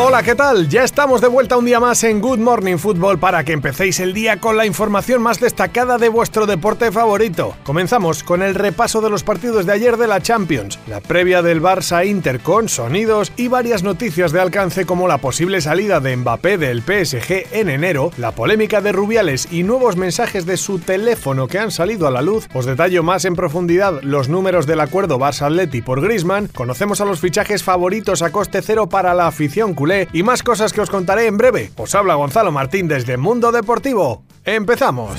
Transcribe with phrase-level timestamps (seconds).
[0.00, 0.68] Hola, ¿qué tal?
[0.68, 4.14] Ya estamos de vuelta un día más en Good Morning Football para que empecéis el
[4.14, 7.56] día con la información más destacada de vuestro deporte favorito.
[7.64, 11.60] Comenzamos con el repaso de los partidos de ayer de la Champions, la previa del
[11.60, 16.58] Barça Inter con sonidos y varias noticias de alcance como la posible salida de Mbappé
[16.58, 21.58] del PSG en enero, la polémica de Rubiales y nuevos mensajes de su teléfono que
[21.58, 22.46] han salido a la luz.
[22.54, 27.18] Os detallo más en profundidad los números del acuerdo Barça-Atleti por Griezmann, conocemos a los
[27.18, 31.26] fichajes favoritos a coste cero para la afición culé y más cosas que os contaré
[31.26, 31.70] en breve.
[31.76, 34.22] Os habla Gonzalo Martín desde Mundo Deportivo.
[34.44, 35.18] ¡Empezamos!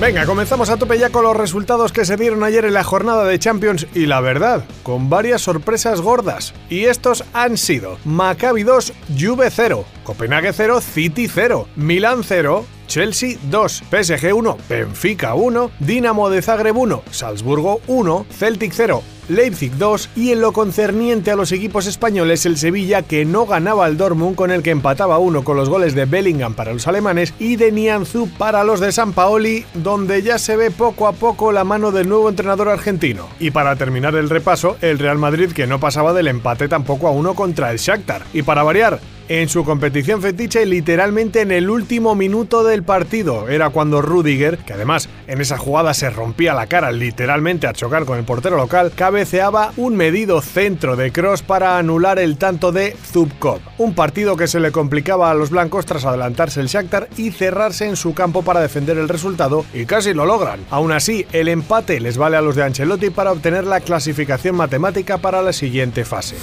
[0.00, 3.26] Venga, comenzamos a tope ya con los resultados que se dieron ayer en la jornada
[3.26, 6.54] de Champions y la verdad, con varias sorpresas gordas.
[6.70, 13.38] Y estos han sido Maccabi 2, Juve 0, Copenhague 0, City 0, Milán 0, Chelsea
[13.50, 20.10] 2, PSG 1, Benfica 1, Dinamo de Zagreb 1, Salzburgo 1, Celtic 0, Leipzig 2
[20.16, 24.34] y en lo concerniente a los equipos españoles el Sevilla que no ganaba al Dortmund
[24.34, 27.70] con el que empataba uno con los goles de Bellingham para los alemanes y de
[27.70, 31.92] Nianzú para los de San Paoli donde ya se ve poco a poco la mano
[31.92, 33.28] del nuevo entrenador argentino.
[33.38, 37.12] Y para terminar el repaso, el Real Madrid que no pasaba del empate tampoco a
[37.12, 38.22] uno contra el Shakhtar.
[38.32, 38.98] Y para variar,
[39.30, 43.48] en su competición fetiche literalmente en el último minuto del partido.
[43.48, 48.06] Era cuando Rudiger, que además en esa jugada se rompía la cara literalmente a chocar
[48.06, 52.96] con el portero local, cabeceaba un medido centro de cross para anular el tanto de
[53.12, 53.60] Zubkov.
[53.78, 57.86] Un partido que se le complicaba a los blancos tras adelantarse el Shakhtar y cerrarse
[57.86, 60.58] en su campo para defender el resultado y casi lo logran.
[60.70, 65.18] Aún así, el empate les vale a los de Ancelotti para obtener la clasificación matemática
[65.18, 66.34] para la siguiente fase.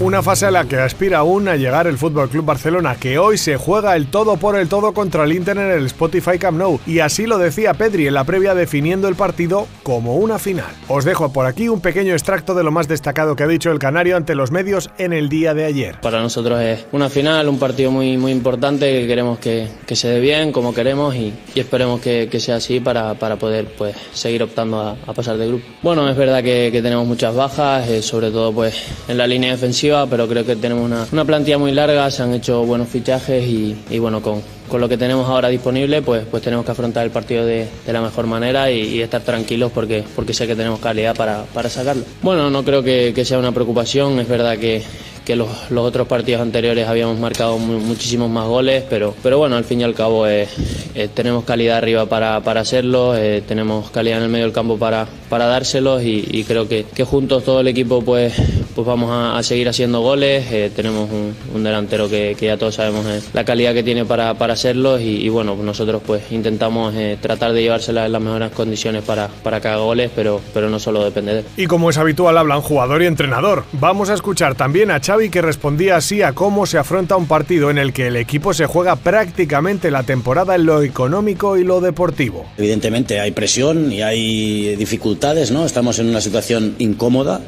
[0.00, 3.36] Una fase a la que aspira aún a llegar el Fútbol Club Barcelona, que hoy
[3.36, 6.78] se juega el todo por el todo contra el Inter en el Spotify Camp Nou,
[6.86, 10.70] y así lo decía Pedri en la previa definiendo el partido como una final.
[10.86, 13.80] Os dejo por aquí un pequeño extracto de lo más destacado que ha dicho el
[13.80, 16.00] canario ante los medios en el día de ayer.
[16.00, 20.06] Para nosotros es una final, un partido muy, muy importante que queremos que, que se
[20.06, 24.80] dé bien, como queremos, y, esperemos que, sea así para, para poder pues, seguir optando
[24.80, 25.66] a, pasar de grupo.
[25.82, 29.50] Bueno, es verdad que, que tenemos muchas bajas, eh, sobre todo pues, en la línea
[29.50, 33.42] defensiva pero creo que tenemos una, una plantilla muy larga, se han hecho buenos fichajes
[33.44, 37.04] y, y bueno, con, con lo que tenemos ahora disponible, pues, pues tenemos que afrontar
[37.04, 40.80] el partido de, de la mejor manera y, estar tranquilos porque, porque sé que tenemos
[40.80, 42.04] calidad para, para sacarlo.
[42.22, 44.82] Bueno, no creo que, sea una preocupación, es verdad que,
[45.24, 49.56] que los, los, otros partidos anteriores habíamos marcado muy, muchísimos más goles, pero, pero bueno,
[49.56, 50.48] al fin y al cabo eh,
[50.94, 54.78] eh, tenemos calidad arriba para, para hacerlo, eh, tenemos calidad en el medio del campo
[54.78, 58.34] para, para dárselos y, creo que, juntos todo el equipo pues,
[58.78, 62.76] pues vamos a, a seguir haciendo goles, tenemos un, un delantero que, que, ya todos
[62.76, 67.54] sabemos la calidad que tiene para, para hacerlos y, y, bueno, nosotros pues intentamos tratar
[67.54, 71.04] de llevársela en las mejores condiciones para, para que haga goles, pero, pero no solo
[71.04, 71.44] depende de él.
[71.56, 75.42] Y como es habitual hablan jugador y entrenador, vamos a escuchar también a Xavi que
[75.42, 78.94] respondía así a cómo se afronta un partido en el que el equipo se juega
[78.94, 82.46] prácticamente la temporada en lo económico y lo deportivo.
[82.56, 85.66] Evidentemente hay presión y hay dificultades, ¿no?
[85.66, 87.40] Estamos en una situación incómoda,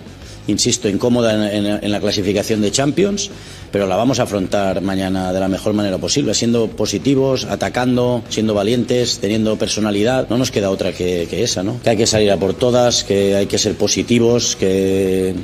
[0.47, 3.31] insisto, incómoda en, la clasificación de Champions,
[3.71, 8.55] pero la vamos a afrontar mañana de la mejor manera posible, siendo positivos, atacando, siendo
[8.55, 10.29] valientes, teniendo personalidad.
[10.29, 11.81] No nos queda otra que, esa, ¿no?
[11.83, 15.35] Que hay que salir a por todas, que hay que ser positivos, que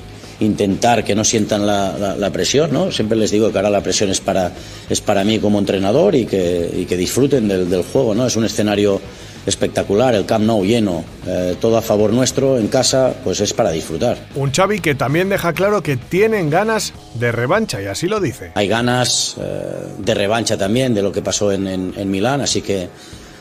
[0.40, 2.92] intentar que no sientan la, presión, ¿no?
[2.92, 4.52] Siempre les digo que ahora la presión es para,
[4.90, 8.26] es para mí como entrenador y que, que disfruten del, del, juego, ¿no?
[8.26, 9.00] Es un escenario
[9.46, 13.70] espectacular, el Camp Nou lleno, eh, todo a favor nuestro en casa, pues es para
[13.70, 14.18] disfrutar.
[14.34, 18.52] Un Xavi que también deja claro que tienen ganas de revancha y así lo dice.
[18.54, 19.62] Hay ganas eh,
[19.98, 22.88] de revancha también de lo que pasó en, en, en Milán, así que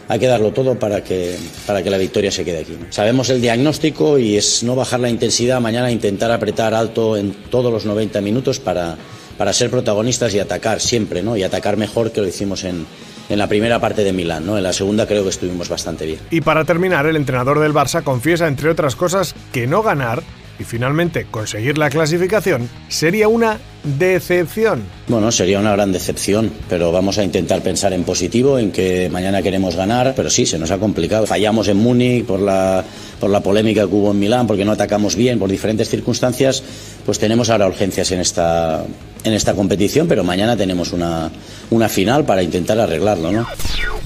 [0.08, 2.78] hay que darlo todo para que, para que la victoria se quede aquí.
[2.92, 7.74] Sabemos el diagnóstico y es no bajar la intensidad, mañana intentar apretar alto en todos
[7.74, 8.96] los 90 minutos para,
[9.38, 11.36] para ser protagonistas y atacar siempre, ¿no?
[11.36, 12.86] Y atacar mejor que lo hicimos en,
[13.30, 14.58] en la primera parte de Milán, ¿no?
[14.58, 16.20] En la segunda creo que estuvimos bastante bien.
[16.32, 20.24] Y para terminar, el entrenador del Barça confiesa, entre otras cosas, que no ganar
[20.60, 24.84] y finalmente conseguir la clasificación sería una decepción.
[25.08, 29.42] Bueno, sería una gran decepción, pero vamos a intentar pensar en positivo, en que mañana
[29.42, 31.26] queremos ganar, pero sí, se nos ha complicado.
[31.26, 32.84] Fallamos en Múnich por la,
[33.20, 36.64] por la polémica que hubo en Milán, porque no atacamos bien, por diferentes circunstancias,
[37.06, 38.86] pues tenemos ahora urgencias en esta
[39.26, 41.32] en esta competición, pero mañana tenemos una,
[41.72, 43.46] una final para intentar arreglarlo, ¿no?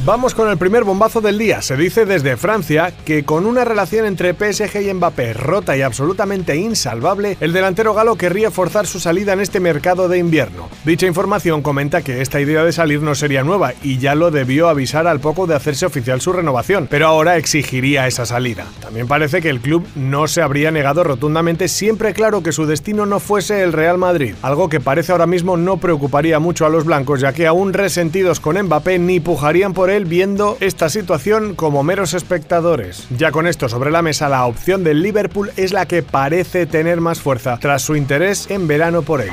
[0.05, 1.61] Vamos con el primer bombazo del día.
[1.61, 6.55] Se dice desde Francia que con una relación entre PSG y Mbappé rota y absolutamente
[6.55, 10.69] insalvable, el delantero galo querría forzar su salida en este mercado de invierno.
[10.85, 14.69] Dicha información comenta que esta idea de salir no sería nueva y ya lo debió
[14.69, 18.65] avisar al poco de hacerse oficial su renovación, pero ahora exigiría esa salida.
[18.79, 23.05] También parece que el club no se habría negado rotundamente siempre claro que su destino
[23.05, 26.85] no fuese el Real Madrid, algo que parece ahora mismo no preocuparía mucho a los
[26.85, 31.83] blancos ya que aún resentidos con Mbappé ni pujarían por él viendo esta situación como
[31.83, 33.07] meros espectadores.
[33.17, 37.01] Ya con esto sobre la mesa, la opción del Liverpool es la que parece tener
[37.01, 39.31] más fuerza, tras su interés en verano por él.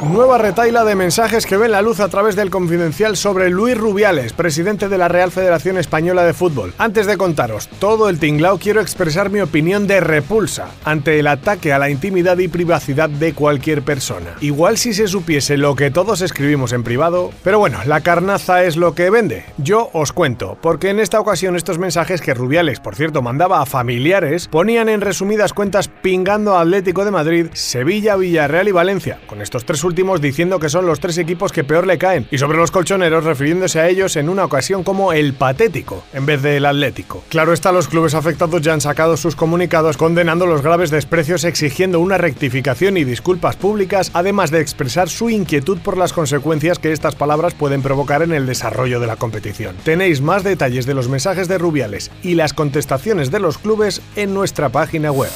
[0.00, 4.32] Nueva retaila de mensajes que ven la luz a través del confidencial sobre Luis Rubiales,
[4.32, 6.72] presidente de la Real Federación Española de Fútbol.
[6.78, 11.72] Antes de contaros todo el tinglao, quiero expresar mi opinión de repulsa ante el ataque
[11.72, 14.36] a la intimidad y privacidad de cualquier persona.
[14.40, 18.76] Igual si se supiese lo que todos escribimos en privado, pero bueno, la carnaza es
[18.76, 19.46] lo que vende.
[19.56, 23.66] Yo os cuento, porque en esta ocasión estos mensajes que Rubiales, por cierto, mandaba a
[23.66, 29.42] familiares, ponían en resumidas cuentas pingando a Atlético de Madrid, Sevilla, Villarreal y Valencia, con
[29.42, 32.58] estos tres últimos diciendo que son los tres equipos que peor le caen, y sobre
[32.58, 37.24] los colchoneros refiriéndose a ellos en una ocasión como el patético, en vez del atlético.
[37.30, 42.00] Claro está, los clubes afectados ya han sacado sus comunicados condenando los graves desprecios, exigiendo
[42.00, 47.14] una rectificación y disculpas públicas, además de expresar su inquietud por las consecuencias que estas
[47.14, 49.74] palabras pueden provocar en el desarrollo de la competición.
[49.84, 54.34] Tenéis más detalles de los mensajes de Rubiales y las contestaciones de los clubes en
[54.34, 55.30] nuestra página web.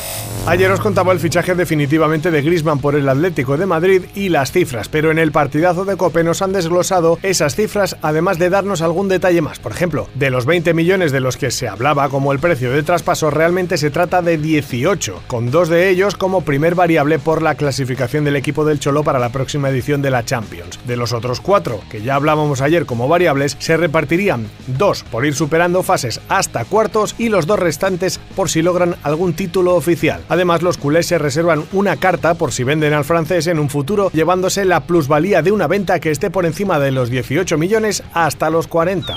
[0.47, 4.51] Ayer os contaba el fichaje definitivamente de Griezmann por el Atlético de Madrid y las
[4.51, 8.83] cifras, pero en el partidazo de Cope nos han desglosado esas cifras además de darnos
[8.83, 9.61] algún detalle más.
[9.61, 12.83] Por ejemplo, de los 20 millones de los que se hablaba como el precio de
[12.83, 17.55] traspaso, realmente se trata de 18, con dos de ellos como primer variable por la
[17.55, 20.81] clasificación del equipo del Cholo para la próxima edición de la Champions.
[20.89, 25.37] De los otros cuatro, que ya hablábamos ayer como variables, se repartirían dos por ir
[25.37, 30.25] superando fases hasta cuartos y los dos restantes por si logran algún título oficial.
[30.29, 34.11] Además, los culés se reservan una carta por si venden al francés en un futuro,
[34.33, 38.67] la plusvalía de una venta que esté por encima de los 18 millones hasta los
[38.67, 39.15] 40.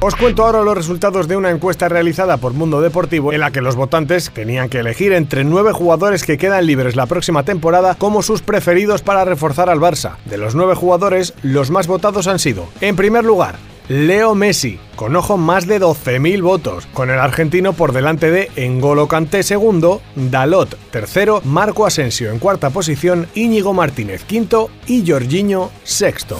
[0.00, 3.60] Os cuento ahora los resultados de una encuesta realizada por Mundo Deportivo en la que
[3.60, 8.22] los votantes tenían que elegir entre nueve jugadores que quedan libres la próxima temporada como
[8.22, 10.16] sus preferidos para reforzar al Barça.
[10.24, 13.56] De los nueve jugadores, los más votados han sido, en primer lugar,
[13.90, 19.08] Leo Messi, con ojo más de 12.000 votos, con el argentino por delante de Engolo
[19.08, 26.38] Kanté segundo, Dalot tercero, Marco Asensio en cuarta posición, Íñigo Martínez quinto y Jorginho sexto.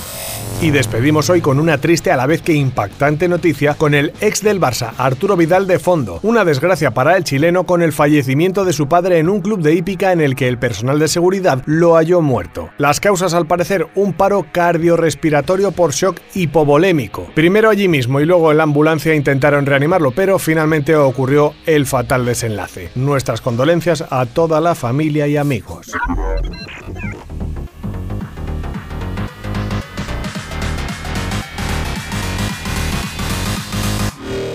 [0.62, 4.42] Y despedimos hoy con una triste a la vez que impactante noticia con el ex
[4.42, 6.20] del Barça, Arturo Vidal de fondo.
[6.22, 9.74] Una desgracia para el chileno con el fallecimiento de su padre en un club de
[9.74, 12.68] hípica en el que el personal de seguridad lo halló muerto.
[12.76, 17.28] Las causas al parecer un paro cardiorrespiratorio por shock hipovolémico.
[17.40, 22.26] Primero allí mismo y luego en la ambulancia intentaron reanimarlo, pero finalmente ocurrió el fatal
[22.26, 22.90] desenlace.
[22.94, 25.90] Nuestras condolencias a toda la familia y amigos.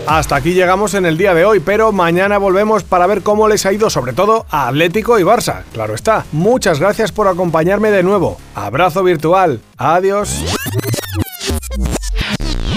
[0.05, 3.65] Hasta aquí llegamos en el día de hoy, pero mañana volvemos para ver cómo les
[3.65, 5.63] ha ido sobre todo a Atlético y Barça.
[5.73, 6.23] Claro está.
[6.31, 8.37] Muchas gracias por acompañarme de nuevo.
[8.53, 9.59] Abrazo virtual.
[9.75, 10.55] Adiós.